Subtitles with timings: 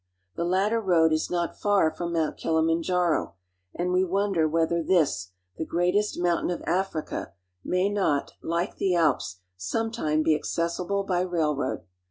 [0.35, 3.35] The latter road is not far from I Mount Kilimanjaro;
[3.75, 8.95] and we wonder whether this, the J peatest mountain of Africa, may not, like the
[8.95, 11.83] Alps, som& I me be accessible by railroad.